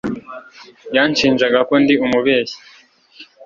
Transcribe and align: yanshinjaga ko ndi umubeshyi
yanshinjaga 0.95 1.59
ko 1.67 1.73
ndi 1.81 1.93
umubeshyi 2.05 2.57